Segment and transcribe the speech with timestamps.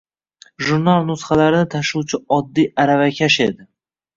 [0.69, 3.71] Jurnal nusxalarini tashuvchi oddiy aravakash edi.